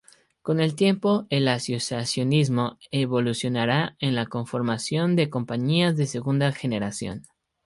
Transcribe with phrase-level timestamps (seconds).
[0.41, 7.27] Con el tiempo el asociacionismo evolucionará en la conformación de compañías de segunda generación.